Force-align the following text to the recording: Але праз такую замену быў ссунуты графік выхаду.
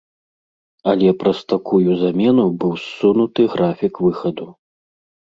Але 0.93 1.09
праз 1.23 1.37
такую 1.53 1.97
замену 2.03 2.45
быў 2.63 2.73
ссунуты 2.85 3.47
графік 3.59 3.93
выхаду. 4.07 4.49